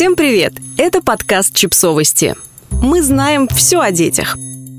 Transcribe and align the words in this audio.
Всем 0.00 0.16
привет! 0.16 0.54
Это 0.78 1.02
подкаст 1.02 1.54
«Чипсовости». 1.54 2.34
Мы 2.70 3.02
знаем 3.02 3.46
все 3.48 3.80
о 3.80 3.90
детях. 3.90 4.38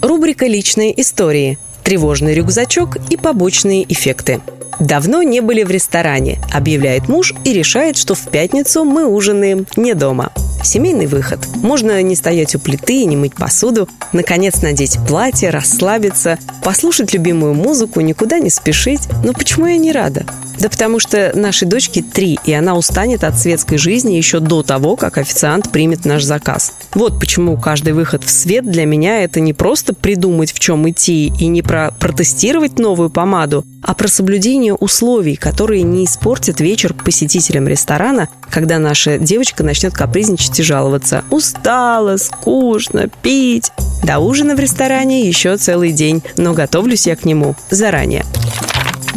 Рубрика 0.00 0.46
«Личные 0.46 0.98
истории», 0.98 1.58
тревожный 1.84 2.32
рюкзачок 2.32 2.96
и 3.10 3.18
побочные 3.18 3.84
эффекты. 3.92 4.40
Давно 4.80 5.22
не 5.22 5.40
были 5.40 5.64
в 5.64 5.70
ресторане, 5.70 6.40
объявляет 6.50 7.10
муж 7.10 7.34
и 7.44 7.52
решает, 7.52 7.98
что 7.98 8.14
в 8.14 8.26
пятницу 8.30 8.84
мы 8.84 9.06
ужинаем 9.06 9.66
не 9.76 9.92
дома. 9.92 10.32
Семейный 10.62 11.06
выход. 11.06 11.40
Можно 11.56 12.00
не 12.02 12.14
стоять 12.14 12.54
у 12.54 12.58
плиты 12.58 13.02
и 13.02 13.06
не 13.06 13.16
мыть 13.16 13.34
посуду, 13.34 13.88
наконец 14.12 14.62
надеть 14.62 14.98
платье, 15.06 15.50
расслабиться, 15.50 16.38
послушать 16.62 17.12
любимую 17.12 17.54
музыку, 17.54 18.00
никуда 18.00 18.38
не 18.38 18.50
спешить. 18.50 19.02
Но 19.24 19.32
почему 19.32 19.66
я 19.66 19.76
не 19.76 19.92
рада? 19.92 20.24
Да 20.58 20.68
потому 20.68 21.00
что 21.00 21.32
нашей 21.34 21.66
дочке 21.66 22.02
три, 22.02 22.38
и 22.44 22.52
она 22.52 22.76
устанет 22.76 23.24
от 23.24 23.36
светской 23.36 23.78
жизни 23.78 24.14
еще 24.14 24.38
до 24.38 24.62
того, 24.62 24.94
как 24.94 25.18
официант 25.18 25.70
примет 25.72 26.04
наш 26.04 26.22
заказ. 26.22 26.72
Вот 26.94 27.18
почему 27.18 27.56
каждый 27.56 27.94
выход 27.94 28.22
в 28.22 28.30
свет 28.30 28.70
для 28.70 28.84
меня 28.84 29.24
это 29.24 29.40
не 29.40 29.54
просто 29.54 29.92
придумать, 29.92 30.52
в 30.52 30.60
чем 30.60 30.88
идти, 30.88 31.32
и 31.38 31.46
не 31.48 31.62
про 31.62 31.90
протестировать 31.98 32.78
новую 32.78 33.10
помаду, 33.10 33.64
а 33.82 33.94
про 33.94 34.06
соблюдение 34.06 34.74
условий, 34.74 35.34
которые 35.34 35.82
не 35.82 36.04
испортят 36.04 36.60
вечер 36.60 36.94
посетителям 36.94 37.66
ресторана, 37.66 38.28
когда 38.48 38.78
наша 38.78 39.18
девочка 39.18 39.64
начнет 39.64 39.94
капризничать 39.94 40.51
и 40.60 40.62
жаловаться. 40.62 41.24
Устала, 41.30 42.16
скучно, 42.16 43.08
пить. 43.22 43.72
До 44.02 44.18
ужина 44.18 44.54
в 44.54 44.60
ресторане 44.60 45.26
еще 45.26 45.56
целый 45.56 45.92
день, 45.92 46.22
но 46.36 46.54
готовлюсь 46.54 47.06
я 47.06 47.16
к 47.16 47.24
нему 47.24 47.54
заранее. 47.70 48.24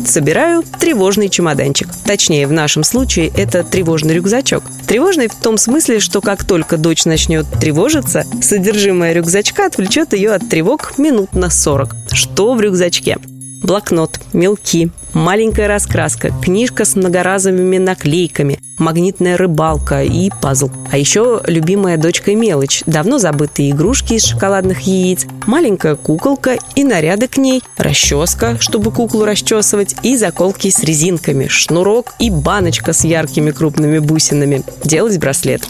Собираю 0.06 0.64
тревожный 0.80 1.30
чемоданчик. 1.30 1.88
Точнее, 2.06 2.48
в 2.48 2.52
нашем 2.52 2.84
случае 2.84 3.32
это 3.36 3.64
тревожный 3.64 4.14
рюкзачок. 4.14 4.64
Тревожный 4.88 5.28
в 5.28 5.36
том 5.36 5.58
смысле, 5.58 6.00
что 6.00 6.22
как 6.22 6.44
только 6.44 6.78
дочь 6.78 7.06
начнет 7.06 7.48
тревожиться, 7.60 8.24
содержимое 8.42 9.14
рюкзачка 9.14 9.66
отвлечет 9.66 10.14
ее 10.14 10.34
от 10.34 10.48
тревог 10.48 10.98
минут 10.98 11.34
на 11.34 11.50
40. 11.50 11.96
Что 12.12 12.54
в 12.54 12.62
рюкзачке? 12.62 13.18
Блокнот, 13.66 14.20
мелки, 14.34 14.92
маленькая 15.14 15.68
раскраска, 15.68 16.32
книжка 16.44 16.86
с 16.86 16.96
многоразовыми 16.96 17.78
наклейками, 17.78 18.60
магнитная 18.78 19.38
рыбалка 19.38 20.04
и 20.04 20.30
пазл. 20.42 20.70
А 20.92 20.98
еще 20.98 21.42
любимая 21.48 21.98
дочка 21.98 22.36
мелочь, 22.36 22.84
давно 22.86 23.18
забытые 23.18 23.72
игрушки 23.72 24.14
из 24.14 24.26
шоколадных 24.26 24.82
яиц, 24.82 25.26
маленькая 25.48 25.96
куколка 25.96 26.58
и 26.76 26.84
наряды 26.84 27.28
к 27.28 27.38
ней, 27.38 27.64
расческа, 27.78 28.58
чтобы 28.60 28.92
куклу 28.92 29.26
расчесывать, 29.26 29.96
и 30.04 30.16
заколки 30.16 30.70
с 30.70 30.84
резинками, 30.84 31.48
шнурок 31.48 32.14
и 32.20 32.30
баночка 32.30 32.94
с 32.94 33.04
яркими 33.04 33.52
крупными 33.52 34.00
бусинами. 34.00 34.64
Делать 34.84 35.18
браслет 35.18 35.64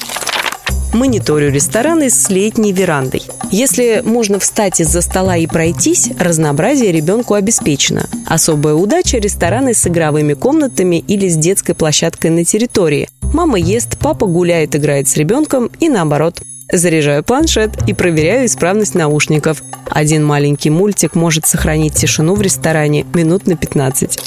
мониторю 0.96 1.52
рестораны 1.52 2.10
с 2.10 2.30
летней 2.30 2.72
верандой. 2.72 3.22
Если 3.52 4.02
можно 4.04 4.40
встать 4.40 4.80
из-за 4.80 5.02
стола 5.02 5.38
и 5.38 5.46
пройтись, 5.46 6.10
разнообразие 6.18 6.92
ребенку 6.92 7.36
обеспечено. 7.36 8.10
Особая 8.26 8.74
удача– 8.74 9.18
рестораны 9.20 9.74
с 9.74 9.86
игровыми 9.86 10.34
комнатами 10.34 10.98
или 11.08 11.28
с 11.28 11.36
детской 11.36 11.76
площадкой 11.76 12.32
на 12.32 12.44
территории. 12.44 13.08
Мама 13.22 13.60
ест, 13.60 13.98
папа 14.00 14.26
гуляет, 14.26 14.76
играет 14.76 15.08
с 15.08 15.18
ребенком 15.18 15.70
и 15.80 15.90
наоборот. 15.90 16.42
Заряжаю 16.72 17.24
планшет 17.24 17.72
и 17.88 17.94
проверяю 17.94 18.48
исправность 18.48 18.96
наушников. 18.96 19.62
Один 19.90 20.26
маленький 20.26 20.72
мультик 20.72 21.14
может 21.14 21.46
сохранить 21.46 21.94
тишину 21.94 22.34
в 22.34 22.42
ресторане 22.42 23.06
минут 23.14 23.46
на 23.46 23.56
15 23.56 24.20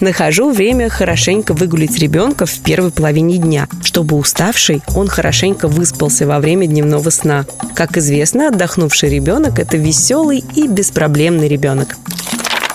нахожу 0.00 0.50
время 0.50 0.88
хорошенько 0.88 1.54
выгулить 1.54 1.98
ребенка 1.98 2.46
в 2.46 2.58
первой 2.60 2.90
половине 2.90 3.38
дня, 3.38 3.68
чтобы 3.82 4.16
уставший 4.16 4.82
он 4.94 5.08
хорошенько 5.08 5.68
выспался 5.68 6.26
во 6.26 6.40
время 6.40 6.66
дневного 6.66 7.10
сна. 7.10 7.46
Как 7.74 7.96
известно, 7.96 8.48
отдохнувший 8.48 9.10
ребенок– 9.10 9.58
это 9.60 9.76
веселый 9.76 10.44
и 10.54 10.66
беспроблемный 10.66 11.48
ребенок. 11.48 11.96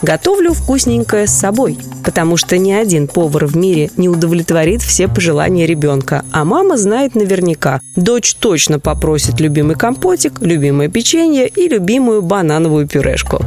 Готовлю 0.01 0.53
вкусненькое 0.53 1.25
с 1.25 1.31
собой, 1.31 1.79
потому 2.03 2.37
что 2.37 2.57
ни 2.57 2.71
один 2.71 3.07
повар 3.07 3.45
в 3.45 3.55
мире 3.55 3.89
не 3.97 4.09
удовлетворит 4.09 4.81
все 4.81 5.07
пожелания 5.07 5.65
ребенка, 5.65 6.23
а 6.31 6.45
мама 6.45 6.77
знает 6.77 7.15
наверняка. 7.15 7.81
Дочь 7.95 8.35
точно 8.35 8.79
попросит 8.79 9.39
любимый 9.39 9.75
компотик, 9.75 10.41
любимое 10.41 10.89
печенье 10.89 11.47
и 11.47 11.67
любимую 11.67 12.21
банановую 12.21 12.87
пюрешку. 12.87 13.41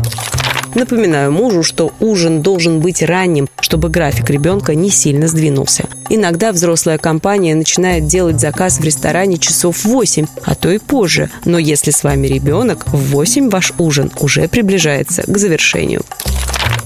Напоминаю 0.75 1.33
мужу, 1.33 1.63
что 1.63 1.93
ужин 2.01 2.43
должен 2.43 2.81
быть 2.81 3.03
ранним, 3.03 3.49
чтобы 3.61 3.89
график 3.89 4.31
ребенка 4.31 4.75
не 4.75 4.91
сильно 4.91 5.29
сдвинулся. 5.29 5.85
Иногда 6.11 6.53
взрослая 6.53 6.99
компания 6.99 7.55
начинает 7.55 8.07
делать 8.07 8.41
заказ 8.41 8.79
в 8.79 8.85
ресторане 8.85 9.39
часов 9.39 9.79
в 9.79 9.85
8, 9.87 10.27
а 10.45 10.55
то 10.55 10.71
и 10.71 10.79
позже. 10.79 11.31
Но 11.45 11.59
если 11.59 11.91
с 11.91 12.05
вами 12.05 12.27
ребенок, 12.27 12.87
в 12.89 13.11
8 13.11 13.51
ваш 13.51 13.73
ужин 13.79 14.11
уже 14.21 14.49
приближается 14.49 15.23
к 15.23 15.39
завершению. 15.39 16.03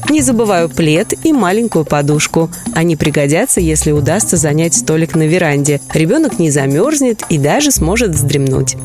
Не 0.08 0.20
забываю 0.20 0.68
плед 0.68 1.14
и 1.24 1.32
маленькую 1.32 1.84
подушку. 1.84 2.50
Они 2.74 2.96
пригодятся, 2.96 3.60
если 3.60 3.92
удастся 3.92 4.36
занять 4.36 4.74
столик 4.74 5.14
на 5.14 5.26
веранде. 5.26 5.80
Ребенок 5.94 6.38
не 6.38 6.50
замерзнет 6.50 7.22
и 7.28 7.38
даже 7.38 7.70
сможет 7.70 8.10
вздремнуть. 8.10 8.76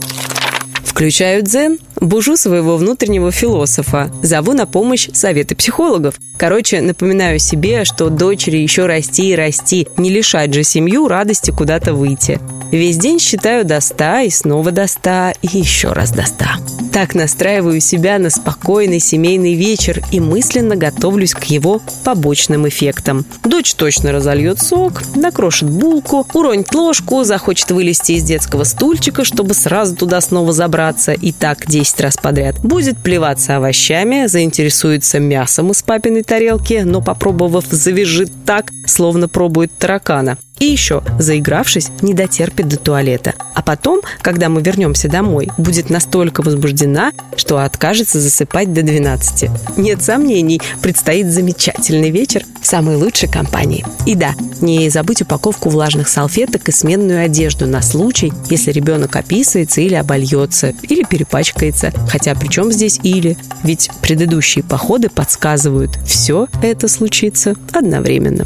Включаю 0.97 1.43
дзен, 1.43 1.77
бужу 2.01 2.37
своего 2.37 2.75
внутреннего 2.75 3.31
философа, 3.31 4.09
зову 4.23 4.53
на 4.53 4.65
помощь 4.65 5.07
советы 5.13 5.55
психологов. 5.55 6.15
Короче, 6.39 6.81
напоминаю 6.81 7.37
себе, 7.37 7.85
что 7.85 8.09
дочери 8.09 8.57
еще 8.57 8.87
расти 8.87 9.29
и 9.29 9.35
расти, 9.35 9.87
не 9.97 10.09
лишать 10.09 10.55
же 10.55 10.63
семью 10.63 11.07
радости 11.07 11.51
куда-то 11.51 11.93
выйти. 11.93 12.39
Весь 12.71 12.97
день 12.97 13.19
считаю 13.19 13.63
до 13.63 13.79
ста 13.79 14.23
и 14.23 14.31
снова 14.31 14.71
до 14.71 14.87
ста 14.87 15.33
и 15.43 15.47
еще 15.59 15.93
раз 15.93 16.09
до 16.09 16.25
ста. 16.25 16.57
Так 16.97 17.13
настраиваю 17.13 17.79
себя 17.79 18.17
на 18.17 18.31
спокойный 18.31 18.99
семейный 18.99 19.53
вечер 19.53 20.01
и 20.11 20.19
мысленно 20.19 20.75
готовлюсь 20.75 21.35
к 21.35 21.43
его 21.43 21.79
побочным 22.03 22.67
эффектам. 22.67 23.23
Дочь 23.43 23.75
точно 23.75 24.11
разольет 24.11 24.59
сок, 24.59 25.03
накрошит 25.15 25.69
булку, 25.69 26.25
уронит 26.33 26.73
ложку, 26.73 27.23
захочет 27.23 27.69
вылезти 27.69 28.13
из 28.13 28.23
детского 28.23 28.63
стульчика, 28.63 29.25
чтобы 29.25 29.53
сразу 29.53 29.95
туда 29.95 30.21
снова 30.21 30.53
забраться, 30.53 31.11
и 31.13 31.31
так 31.31 31.67
10 31.67 32.01
раз 32.01 32.17
подряд. 32.17 32.57
Будет 32.63 32.97
плеваться 32.97 33.57
овощами, 33.57 34.25
заинтересуется 34.25 35.19
мясом 35.19 35.69
из 35.69 35.83
папиной 35.83 36.23
тарелки, 36.23 36.81
но 36.83 37.03
попробовав 37.03 37.65
завяжет 37.69 38.31
так, 38.43 38.71
словно 38.87 39.27
пробует 39.27 39.71
таракана. 39.77 40.37
И 40.59 40.65
еще, 40.65 41.03
заигравшись, 41.19 41.89
не 42.01 42.13
дотерпит 42.13 42.67
до 42.67 42.77
туалета. 42.77 43.35
А 43.53 43.61
потом, 43.61 44.01
когда 44.21 44.49
мы 44.49 44.61
вернемся 44.61 45.07
домой, 45.07 45.49
будет 45.57 45.89
настолько 45.89 46.41
возбуждена, 46.41 47.11
что 47.35 47.59
откажется 47.59 48.19
засыпать 48.19 48.73
до 48.73 48.81
12. 48.81 49.49
Нет 49.77 50.01
сомнений, 50.01 50.61
предстоит 50.81 51.27
замечательный 51.27 52.09
вечер 52.09 52.43
в 52.59 52.65
самой 52.65 52.95
лучшей 52.95 53.29
компании. 53.29 53.85
И 54.07 54.15
да, 54.15 54.33
не 54.59 54.89
забудь 54.89 55.21
упаковку 55.21 55.69
влажных 55.69 56.07
салфеток 56.07 56.67
и 56.69 56.71
сменную 56.71 57.23
одежду 57.23 57.67
на 57.67 57.83
случай, 57.83 58.33
если 58.49 58.71
ребенок 58.71 59.15
описывается 59.15 59.81
или 59.81 59.93
обольется, 59.93 60.73
или 60.83 61.03
перепачкается. 61.03 61.91
Хотя 62.09 62.33
при 62.33 62.47
чем 62.47 62.71
здесь 62.71 62.99
или? 63.03 63.37
Ведь 63.63 63.91
предыдущие 64.01 64.63
походы 64.63 65.09
подсказывают, 65.09 65.91
все 66.05 66.47
это 66.63 66.87
случится 66.87 67.55
одновременно. 67.73 68.45